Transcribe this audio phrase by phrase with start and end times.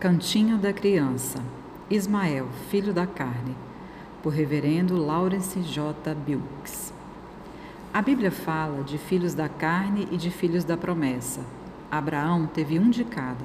[0.00, 1.42] Cantinho da Criança,
[1.90, 3.56] Ismael, Filho da Carne,
[4.22, 6.14] por Reverendo Lawrence J.
[6.14, 6.92] Bilks.
[7.92, 11.40] A Bíblia fala de filhos da carne e de filhos da promessa.
[11.90, 13.44] Abraão teve um de cada.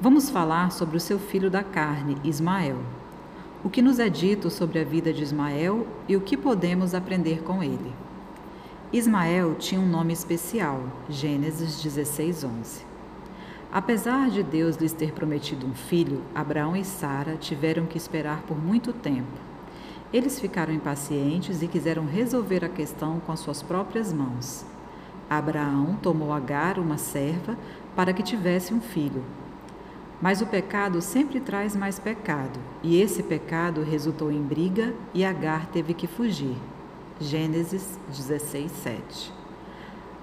[0.00, 2.80] Vamos falar sobre o seu filho da carne, Ismael.
[3.62, 7.44] O que nos é dito sobre a vida de Ismael e o que podemos aprender
[7.44, 7.94] com ele.
[8.92, 12.87] Ismael tinha um nome especial, Gênesis 16, 11.
[13.70, 18.56] Apesar de Deus lhes ter prometido um filho, Abraão e Sara tiveram que esperar por
[18.56, 19.28] muito tempo.
[20.10, 24.64] Eles ficaram impacientes e quiseram resolver a questão com as suas próprias mãos.
[25.28, 27.58] Abraão tomou Agar, uma serva,
[27.94, 29.22] para que tivesse um filho.
[30.18, 35.66] Mas o pecado sempre traz mais pecado, e esse pecado resultou em briga e Agar
[35.66, 36.56] teve que fugir.
[37.20, 39.32] Gênesis 16, 7.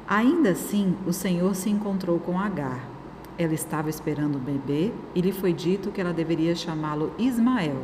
[0.08, 2.95] Ainda assim, o Senhor se encontrou com Agar
[3.38, 7.84] ela estava esperando um bebê e lhe foi dito que ela deveria chamá-lo Ismael,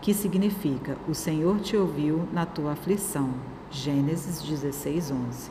[0.00, 3.30] que significa O Senhor te ouviu na tua aflição.
[3.70, 5.50] Gênesis 16, 11.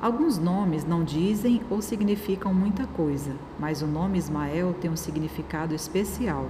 [0.00, 5.74] Alguns nomes não dizem ou significam muita coisa, mas o nome Ismael tem um significado
[5.74, 6.48] especial.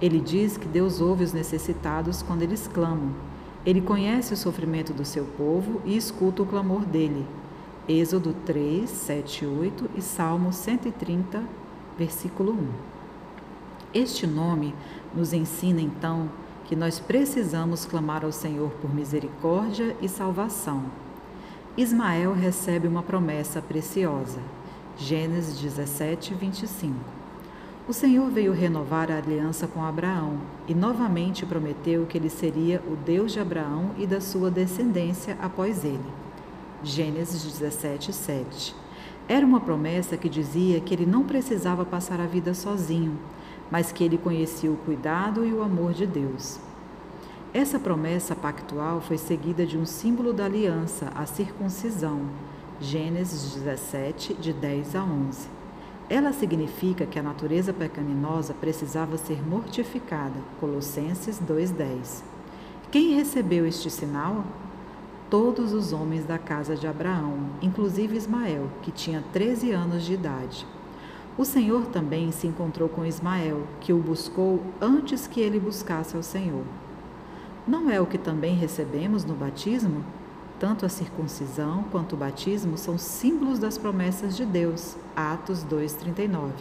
[0.00, 3.12] Ele diz que Deus ouve os necessitados quando eles clamam.
[3.66, 7.26] Ele conhece o sofrimento do seu povo e escuta o clamor dele,
[7.88, 11.42] Êxodo 3, 7, 8 e Salmo 130,
[11.98, 12.68] versículo 1.
[13.94, 14.74] Este nome
[15.16, 16.28] nos ensina então
[16.66, 20.82] que nós precisamos clamar ao Senhor por misericórdia e salvação.
[21.78, 24.40] Ismael recebe uma promessa preciosa.
[24.98, 26.94] Gênesis 17, 25.
[27.88, 32.94] O Senhor veio renovar a aliança com Abraão e novamente prometeu que ele seria o
[32.96, 36.27] Deus de Abraão e da sua descendência após ele.
[36.82, 38.74] Gênesis 17, 7.
[39.28, 43.18] Era uma promessa que dizia que ele não precisava passar a vida sozinho,
[43.68, 46.60] mas que ele conhecia o cuidado e o amor de Deus.
[47.52, 52.20] Essa promessa pactual foi seguida de um símbolo da aliança, a circuncisão.
[52.80, 55.48] Gênesis 17, de 10 a 11.
[56.08, 60.40] Ela significa que a natureza pecaminosa precisava ser mortificada.
[60.60, 62.22] Colossenses 2:10.
[62.90, 64.44] Quem recebeu este sinal?
[65.30, 70.66] Todos os homens da casa de Abraão, inclusive Ismael, que tinha 13 anos de idade.
[71.36, 76.22] O Senhor também se encontrou com Ismael, que o buscou antes que ele buscasse ao
[76.22, 76.64] Senhor.
[77.66, 80.02] Não é o que também recebemos no batismo?
[80.58, 84.96] Tanto a circuncisão quanto o batismo são símbolos das promessas de Deus.
[85.14, 86.52] Atos 2:39.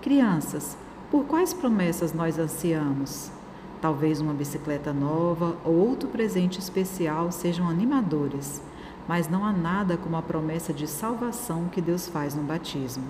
[0.00, 0.78] Crianças,
[1.10, 3.30] por quais promessas nós ansiamos?
[3.80, 8.62] Talvez uma bicicleta nova ou outro presente especial sejam animadores,
[9.08, 13.04] mas não há nada como a promessa de salvação que Deus faz no batismo.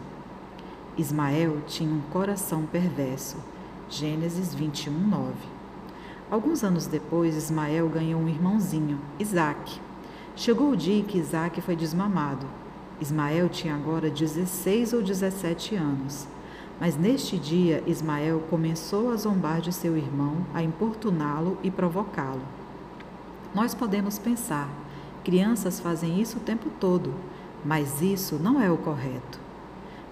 [0.97, 3.37] Ismael tinha um coração perverso.
[3.89, 5.33] Gênesis 21, 9.
[6.31, 9.81] Alguns anos depois, Ismael ganhou um irmãozinho, Isaac.
[10.37, 12.47] Chegou o dia que Isaac foi desmamado.
[13.01, 16.29] Ismael tinha agora 16 ou 17 anos.
[16.81, 22.41] Mas neste dia Ismael começou a zombar de seu irmão, a importuná-lo e provocá-lo.
[23.55, 24.67] Nós podemos pensar,
[25.23, 27.13] crianças fazem isso o tempo todo,
[27.63, 29.39] mas isso não é o correto.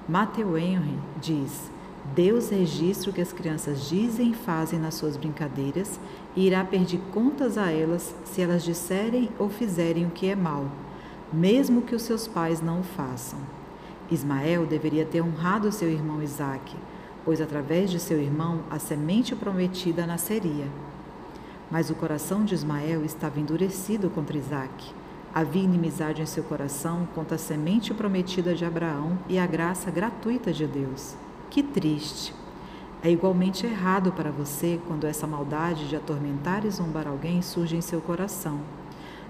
[0.07, 1.71] Matthew Henry diz:
[2.15, 5.99] Deus registra o que as crianças dizem e fazem nas suas brincadeiras
[6.37, 10.67] e irá pedir contas a elas se elas disserem ou fizerem o que é mal,
[11.33, 13.39] mesmo que os seus pais não o façam.
[14.11, 16.77] Ismael deveria ter honrado seu irmão Isaque,
[17.25, 20.67] pois através de seu irmão a semente prometida nasceria.
[21.71, 24.95] Mas o coração de Ismael estava endurecido contra Isaque.
[25.35, 30.53] Havia inimizade em seu coração contra a semente prometida de Abraão e a graça gratuita
[30.53, 31.15] de Deus.
[31.51, 32.35] Que triste!
[33.03, 37.81] É igualmente errado para você quando essa maldade de atormentar e zombar alguém surge em
[37.81, 38.61] seu coração.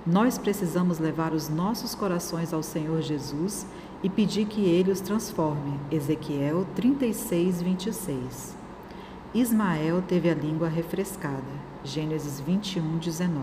[0.06, 3.66] Nós precisamos levar os nossos corações ao Senhor Jesus
[4.02, 5.78] e pedir que ele os transforme.
[5.90, 8.56] Ezequiel 36, 26.
[9.34, 11.68] Ismael teve a língua refrescada.
[11.84, 13.42] Gênesis 21, 19.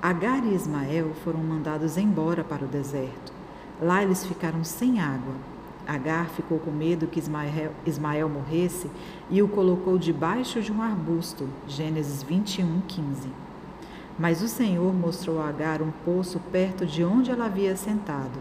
[0.00, 3.32] Agar e Ismael foram mandados embora para o deserto.
[3.80, 5.34] Lá eles ficaram sem água.
[5.86, 8.90] Agar ficou com medo que Ismael, Ismael morresse
[9.30, 11.48] e o colocou debaixo de um arbusto.
[11.66, 13.28] Gênesis 21, 15.
[14.18, 18.38] Mas o Senhor mostrou a Agar um poço perto de onde ela havia sentado.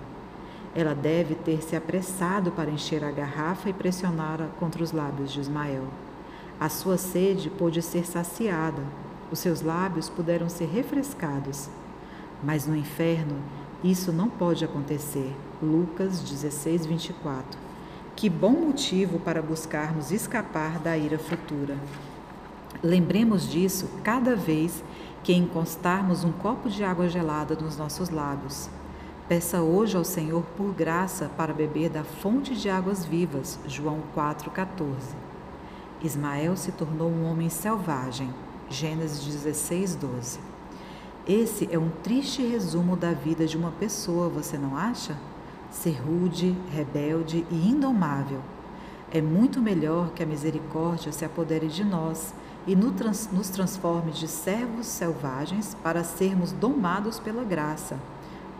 [0.76, 5.40] Ela deve ter se apressado para encher a garrafa e pressioná-la contra os lábios de
[5.40, 5.88] Ismael.
[6.60, 8.82] A sua sede pôde ser saciada,
[9.32, 11.70] os seus lábios puderam ser refrescados.
[12.44, 13.36] Mas no inferno,
[13.84, 15.36] isso não pode acontecer.
[15.62, 17.60] Lucas 16, 24.
[18.16, 21.76] Que bom motivo para buscarmos escapar da ira futura.
[22.82, 24.84] Lembremos disso cada vez
[25.24, 28.70] que encostarmos um copo de água gelada nos nossos lábios.
[29.26, 33.58] Peça hoje ao Senhor por graça para beber da fonte de águas vivas.
[33.66, 34.86] João 4,14.
[36.04, 38.30] Ismael se tornou um homem selvagem.
[38.70, 40.40] Gênesis 16, 12.
[41.26, 45.18] Esse é um triste resumo da vida de uma pessoa, você não acha?
[45.72, 48.42] Ser rude, rebelde e indomável.
[49.10, 52.34] É muito melhor que a misericórdia se apodere de nós
[52.68, 57.98] e nos transforme de servos selvagens para sermos domados pela graça.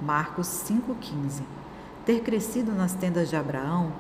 [0.02, 1.42] Marcos 5,15.
[2.06, 3.92] Ter crescido nas tendas de Abraão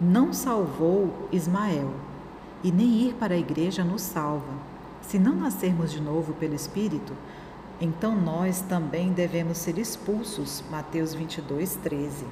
[0.00, 1.92] não salvou Ismael,
[2.62, 4.52] e nem ir para a igreja nos salva.
[5.02, 7.12] Se não nascermos de novo pelo Espírito,
[7.80, 10.62] então nós também devemos ser expulsos.
[10.70, 12.24] Mateus 22, 13.